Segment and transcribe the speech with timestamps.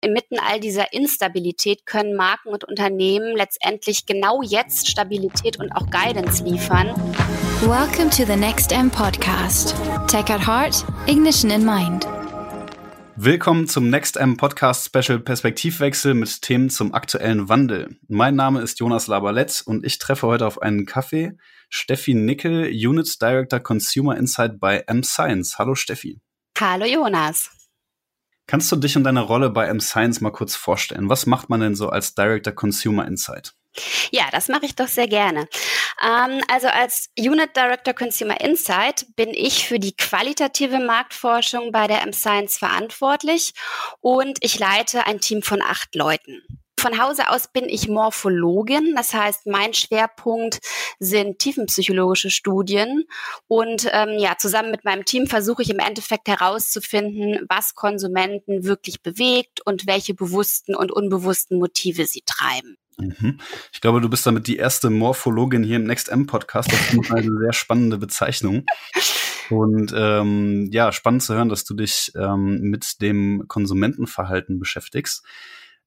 [0.00, 6.44] Inmitten all dieser Instabilität können Marken und Unternehmen letztendlich genau jetzt Stabilität und auch Guidance
[6.44, 6.94] liefern.
[7.62, 9.74] Welcome to the Next M Podcast.
[10.06, 12.06] Tech at Heart, Ignition in Mind.
[13.16, 17.98] Willkommen zum Next M Podcast Special Perspektivwechsel mit Themen zum aktuellen Wandel.
[18.06, 21.32] Mein Name ist Jonas Labalett und ich treffe heute auf einen Kaffee
[21.70, 25.58] Steffi Nickel, Unit Director Consumer Insight bei M Science.
[25.58, 26.20] Hallo Steffi.
[26.56, 27.57] Hallo Jonas.
[28.48, 31.10] Kannst du dich und deine Rolle bei M-Science mal kurz vorstellen?
[31.10, 33.52] Was macht man denn so als Director Consumer Insight?
[34.10, 35.46] Ja, das mache ich doch sehr gerne.
[36.02, 42.02] Ähm, also als Unit Director Consumer Insight bin ich für die qualitative Marktforschung bei der
[42.02, 43.52] M-Science verantwortlich
[44.00, 46.42] und ich leite ein Team von acht Leuten.
[46.78, 50.60] Von Hause aus bin ich Morphologin, das heißt, mein Schwerpunkt
[51.00, 53.04] sind tiefenpsychologische Studien
[53.48, 59.02] und ähm, ja, zusammen mit meinem Team versuche ich im Endeffekt herauszufinden, was Konsumenten wirklich
[59.02, 62.76] bewegt und welche bewussten und unbewussten Motive sie treiben.
[62.96, 63.40] Mhm.
[63.72, 66.70] Ich glaube, du bist damit die erste Morphologin hier im Next M Podcast.
[66.72, 68.66] Das ist eine sehr spannende Bezeichnung.
[69.50, 75.24] Und ähm, ja, spannend zu hören, dass du dich ähm, mit dem Konsumentenverhalten beschäftigst.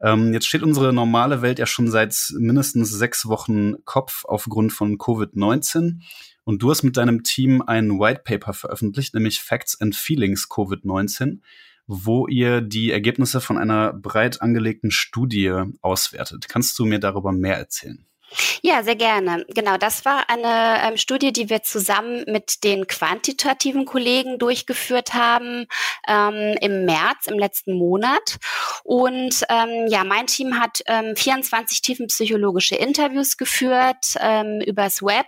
[0.00, 4.96] Ähm, jetzt steht unsere normale Welt ja schon seit mindestens sechs Wochen Kopf aufgrund von
[4.96, 6.00] Covid-19.
[6.44, 11.40] Und du hast mit deinem Team ein White Paper veröffentlicht, nämlich Facts and Feelings Covid-19,
[11.86, 16.48] wo ihr die Ergebnisse von einer breit angelegten Studie auswertet.
[16.48, 18.07] Kannst du mir darüber mehr erzählen?
[18.62, 19.44] Ja, sehr gerne.
[19.48, 25.66] Genau, das war eine ähm, Studie, die wir zusammen mit den quantitativen Kollegen durchgeführt haben
[26.06, 28.38] ähm, im März, im letzten Monat.
[28.84, 35.26] Und ähm, ja, mein Team hat ähm, 24 tiefenpsychologische Interviews geführt ähm, übers Web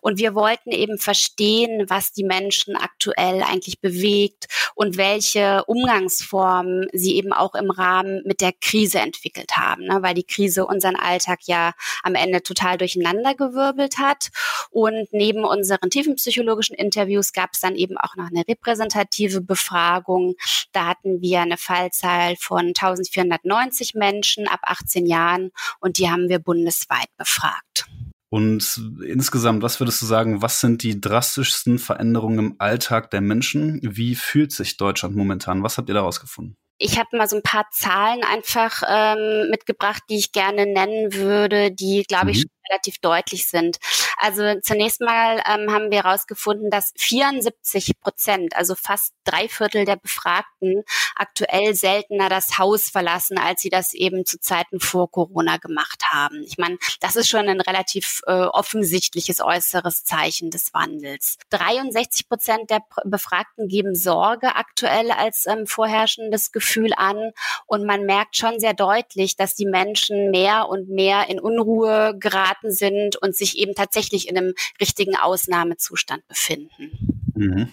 [0.00, 7.16] und wir wollten eben verstehen, was die Menschen aktuell eigentlich bewegt und welche Umgangsformen sie
[7.16, 9.98] eben auch im Rahmen mit der Krise entwickelt haben, ne?
[10.02, 11.72] weil die Krise unseren Alltag ja
[12.02, 14.28] am Ende Ende total durcheinandergewirbelt hat.
[14.70, 20.34] Und neben unseren tiefenpsychologischen Interviews gab es dann eben auch noch eine repräsentative Befragung.
[20.72, 25.50] Da hatten wir eine Fallzahl von 1490 Menschen ab 18 Jahren
[25.80, 27.86] und die haben wir bundesweit befragt.
[28.28, 33.80] Und insgesamt, was würdest du sagen, was sind die drastischsten Veränderungen im Alltag der Menschen?
[33.82, 35.62] Wie fühlt sich Deutschland momentan?
[35.62, 36.56] Was habt ihr daraus gefunden?
[36.78, 41.72] Ich habe mal so ein paar Zahlen einfach ähm, mitgebracht, die ich gerne nennen würde,
[41.72, 43.78] die, glaube ich, mhm relativ deutlich sind.
[44.18, 49.96] Also zunächst mal ähm, haben wir herausgefunden, dass 74 Prozent, also fast drei Viertel der
[49.96, 50.84] Befragten
[51.14, 56.42] aktuell seltener das Haus verlassen, als sie das eben zu Zeiten vor Corona gemacht haben.
[56.42, 61.38] Ich meine, das ist schon ein relativ äh, offensichtliches äußeres Zeichen des Wandels.
[61.50, 67.32] 63 Prozent der Befragten geben Sorge aktuell als ähm, vorherrschendes Gefühl an
[67.66, 72.55] und man merkt schon sehr deutlich, dass die Menschen mehr und mehr in Unruhe geraten
[72.56, 77.24] geraten sind und sich eben tatsächlich in einem richtigen Ausnahmezustand befinden.
[77.34, 77.72] Mhm.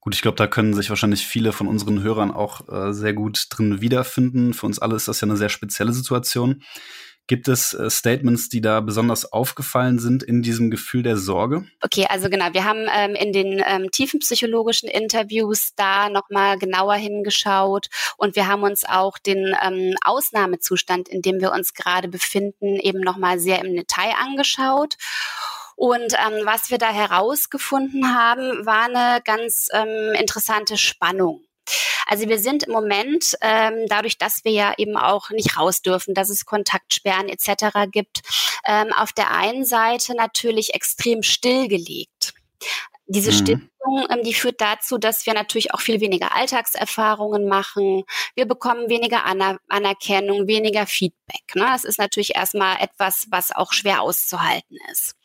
[0.00, 3.46] Gut, ich glaube, da können sich wahrscheinlich viele von unseren Hörern auch äh, sehr gut
[3.48, 4.52] drin wiederfinden.
[4.52, 6.62] Für uns alle ist das ja eine sehr spezielle Situation.
[7.26, 11.64] Gibt es äh, Statements, die da besonders aufgefallen sind in diesem Gefühl der Sorge?
[11.82, 16.96] Okay, also genau, wir haben ähm, in den ähm, tiefen psychologischen Interviews da nochmal genauer
[16.96, 22.76] hingeschaut und wir haben uns auch den ähm, Ausnahmezustand, in dem wir uns gerade befinden,
[22.76, 24.96] eben nochmal sehr im Detail angeschaut.
[25.76, 31.42] Und ähm, was wir da herausgefunden haben, war eine ganz ähm, interessante Spannung.
[32.06, 36.14] Also wir sind im Moment, ähm, dadurch, dass wir ja eben auch nicht raus dürfen,
[36.14, 37.90] dass es Kontaktsperren etc.
[37.90, 38.22] gibt,
[38.66, 42.34] ähm, auf der einen Seite natürlich extrem stillgelegt.
[43.06, 43.36] Diese mhm.
[43.36, 48.04] Stiftung, ähm, die führt dazu, dass wir natürlich auch viel weniger Alltagserfahrungen machen.
[48.34, 51.54] Wir bekommen weniger Aner Anerkennung, weniger Feedback.
[51.54, 51.66] Ne?
[51.70, 55.16] Das ist natürlich erstmal etwas, was auch schwer auszuhalten ist.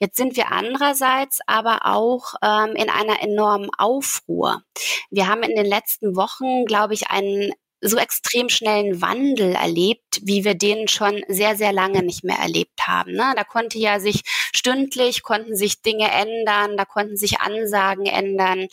[0.00, 4.62] Jetzt sind wir andererseits aber auch ähm, in einer enormen Aufruhr.
[5.10, 10.44] Wir haben in den letzten Wochen, glaube ich, einen so extrem schnellen Wandel erlebt, wie
[10.44, 13.12] wir den schon sehr, sehr lange nicht mehr erlebt haben.
[13.12, 13.32] Ne?
[13.36, 14.22] Da konnte ja sich
[14.54, 18.68] stündlich, konnten sich Dinge ändern, da konnten sich Ansagen ändern.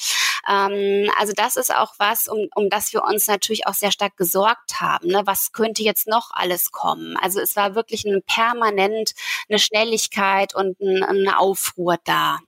[0.48, 4.18] Ähm, also das ist auch was, um, um das wir uns natürlich auch sehr stark
[4.18, 5.08] gesorgt haben.
[5.08, 5.22] Ne?
[5.26, 7.16] Was könnte jetzt noch alles kommen?
[7.18, 9.14] Also es war wirklich ein permanent
[9.50, 12.40] eine Schnelligkeit und ein, eine Aufruhr da.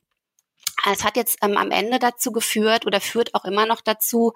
[0.91, 4.33] Es hat jetzt ähm, am Ende dazu geführt oder führt auch immer noch dazu,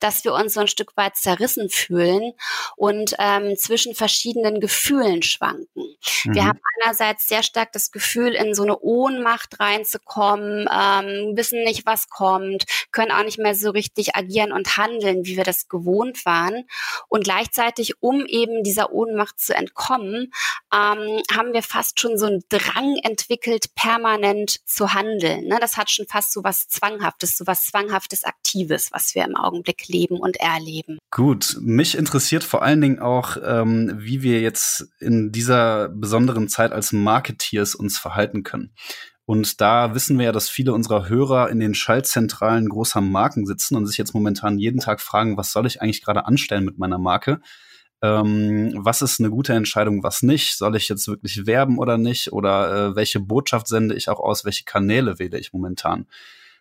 [0.00, 2.32] dass wir uns so ein Stück weit zerrissen fühlen
[2.76, 5.96] und ähm, zwischen verschiedenen Gefühlen schwanken.
[6.24, 6.34] Mhm.
[6.34, 11.86] Wir haben einerseits sehr stark das Gefühl, in so eine Ohnmacht reinzukommen, ähm, wissen nicht,
[11.86, 16.24] was kommt, können auch nicht mehr so richtig agieren und handeln, wie wir das gewohnt
[16.24, 16.64] waren.
[17.08, 20.32] Und gleichzeitig, um eben dieser Ohnmacht zu entkommen,
[20.72, 25.46] ähm, haben wir fast schon so einen Drang entwickelt, permanent zu handeln.
[25.46, 25.58] Ne?
[25.60, 29.88] Das hat schon fast so was Zwanghaftes, so was Zwanghaftes Aktives, was wir im Augenblick
[29.88, 30.98] leben und erleben.
[31.10, 36.72] Gut, mich interessiert vor allen Dingen auch, ähm, wie wir jetzt in dieser besonderen Zeit
[36.72, 38.72] als Marketeers uns verhalten können.
[39.24, 43.74] Und da wissen wir ja, dass viele unserer Hörer in den Schaltzentralen großer Marken sitzen
[43.74, 46.98] und sich jetzt momentan jeden Tag fragen, was soll ich eigentlich gerade anstellen mit meiner
[46.98, 47.40] Marke?
[48.06, 50.56] Ähm, was ist eine gute Entscheidung, was nicht?
[50.56, 52.32] Soll ich jetzt wirklich werben oder nicht?
[52.32, 54.44] Oder äh, welche Botschaft sende ich auch aus?
[54.44, 56.06] Welche Kanäle wähle ich momentan?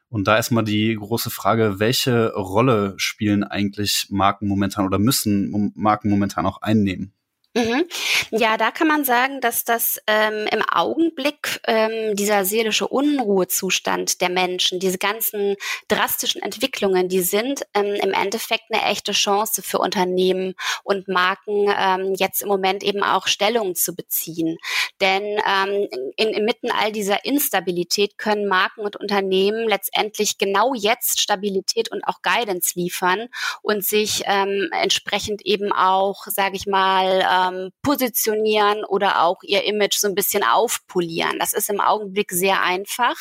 [0.10, 6.10] Und da erstmal die große Frage, welche Rolle spielen eigentlich Marken momentan oder müssen Marken
[6.10, 7.12] momentan auch einnehmen?
[7.57, 7.86] Mhm.
[8.31, 14.30] Ja, da kann man sagen, dass das ähm, im Augenblick ähm, dieser seelische Unruhezustand der
[14.30, 15.56] Menschen, diese ganzen
[15.88, 22.13] drastischen Entwicklungen, die sind ähm, im Endeffekt eine echte Chance für Unternehmen und Marken, ähm,
[22.18, 24.58] jetzt im Moment eben auch Stellung zu beziehen.
[25.00, 25.88] Denn ähm,
[26.18, 32.22] in, inmitten all dieser Instabilität können Marken und Unternehmen letztendlich genau jetzt Stabilität und auch
[32.22, 33.30] Guidance liefern
[33.62, 39.96] und sich ähm, entsprechend eben auch, sage ich mal, ähm, positionieren oder auch ihr Image
[39.96, 41.40] so ein bisschen aufpolieren.
[41.40, 43.16] Das ist im Augenblick sehr einfach,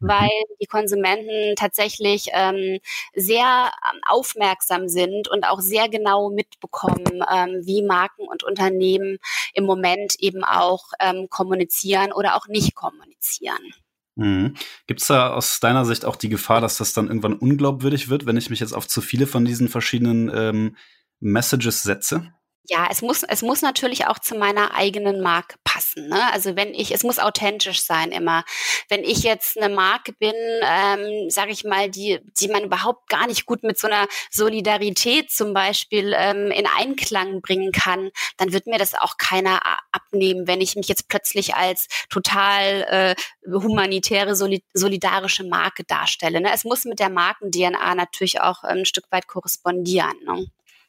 [0.00, 0.08] mhm.
[0.08, 2.78] weil die Konsumenten tatsächlich ähm,
[3.14, 9.18] sehr ähm, aufmerksam sind und auch sehr genau mitbekommen, ähm, wie Marken und Unternehmen
[9.52, 13.74] im Moment eben auch ähm, kommunizieren oder auch nicht kommunizieren.
[14.16, 14.54] Mhm.
[14.86, 18.26] Gibt es da aus deiner Sicht auch die Gefahr, dass das dann irgendwann unglaubwürdig wird,
[18.26, 20.76] wenn ich mich jetzt auf zu viele von diesen verschiedenen ähm,
[21.20, 22.32] Messages setze?
[22.66, 26.08] Ja, es muss, es muss natürlich auch zu meiner eigenen Marke passen.
[26.08, 26.32] Ne?
[26.32, 28.42] Also wenn ich, es muss authentisch sein immer.
[28.88, 30.32] Wenn ich jetzt eine Marke bin,
[30.62, 35.30] ähm, sage ich mal, die, die man überhaupt gar nicht gut mit so einer Solidarität
[35.30, 39.60] zum Beispiel ähm, in Einklang bringen kann, dann wird mir das auch keiner
[39.92, 43.14] abnehmen, wenn ich mich jetzt plötzlich als total äh,
[43.46, 46.40] humanitäre, solidarische Marke darstelle.
[46.40, 46.50] Ne?
[46.54, 50.14] Es muss mit der Marken-DNA natürlich auch ein Stück weit korrespondieren.
[50.24, 50.46] Ne?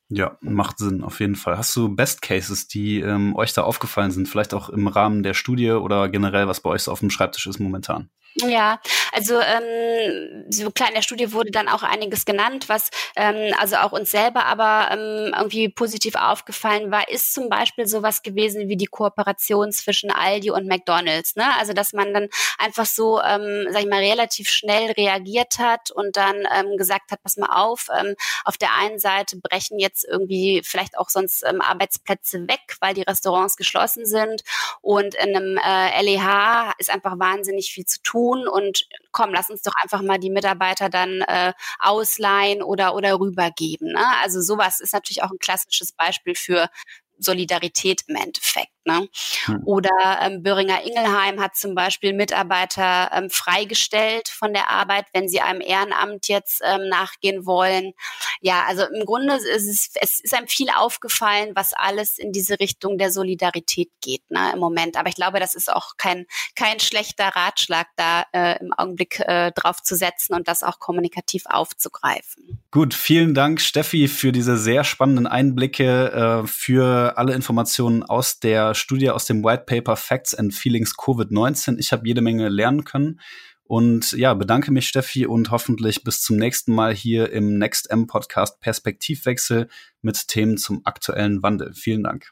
[0.09, 1.57] Ja, macht Sinn, auf jeden Fall.
[1.57, 4.29] Hast du Best Cases, die ähm, euch da aufgefallen sind?
[4.29, 7.47] Vielleicht auch im Rahmen der Studie oder generell, was bei euch so auf dem Schreibtisch
[7.47, 8.09] ist momentan?
[8.41, 8.81] Ja,
[9.13, 13.77] also ähm, so klar in der Studie wurde dann auch einiges genannt, was ähm, also
[13.77, 18.75] auch uns selber aber ähm, irgendwie positiv aufgefallen war, ist zum Beispiel sowas gewesen wie
[18.75, 21.37] die Kooperation zwischen Aldi und McDonalds.
[21.37, 21.45] Ne?
[21.57, 22.27] Also dass man dann
[22.57, 27.23] einfach so, ähm, sag ich mal, relativ schnell reagiert hat und dann ähm, gesagt hat,
[27.23, 31.61] pass mal auf, ähm, auf der einen Seite brechen jetzt irgendwie vielleicht auch sonst ähm,
[31.61, 34.43] Arbeitsplätze weg, weil die Restaurants geschlossen sind
[34.81, 39.49] und in einem äh, LEH ist einfach wahnsinnig viel zu tun tun und komm, lass
[39.49, 43.93] uns doch einfach mal die Mitarbeiter dann äh, ausleihen oder, oder rübergeben.
[43.93, 44.05] Ne?
[44.23, 46.67] Also sowas ist natürlich auch ein klassisches Beispiel für
[47.17, 48.71] Solidarität im Endeffekt.
[48.87, 49.09] Ne?
[49.45, 49.61] Hm.
[49.65, 55.41] Oder ähm, Böhringer Ingelheim hat zum Beispiel Mitarbeiter ähm, freigestellt von der Arbeit, wenn sie
[55.41, 57.93] einem Ehrenamt jetzt ähm, nachgehen wollen.
[58.41, 62.59] Ja, also im Grunde ist es, es ist einem viel aufgefallen, was alles in diese
[62.59, 64.97] Richtung der Solidarität geht ne, im Moment.
[64.97, 69.51] Aber ich glaube, das ist auch kein, kein schlechter Ratschlag, da äh, im Augenblick äh,
[69.53, 72.61] drauf zu setzen und das auch kommunikativ aufzugreifen.
[72.69, 78.73] Gut, vielen Dank, Steffi, für diese sehr spannenden Einblicke, äh, für alle Informationen aus der
[78.73, 81.77] Studie aus dem White Paper Facts and Feelings Covid-19.
[81.77, 83.19] Ich habe jede Menge lernen können.
[83.67, 88.05] Und ja, bedanke mich, Steffi, und hoffentlich bis zum nächsten Mal hier im Next M
[88.05, 89.69] Podcast Perspektivwechsel
[90.01, 91.73] mit Themen zum aktuellen Wandel.
[91.73, 92.31] Vielen Dank.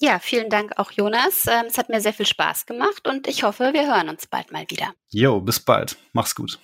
[0.00, 1.46] Ja, vielen Dank auch, Jonas.
[1.46, 4.50] Ähm, es hat mir sehr viel Spaß gemacht und ich hoffe, wir hören uns bald
[4.50, 4.92] mal wieder.
[5.10, 5.96] Jo, bis bald.
[6.12, 6.58] Mach's gut.